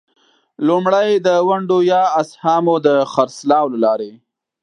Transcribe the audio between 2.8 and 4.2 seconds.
د خرڅلاو له لارې.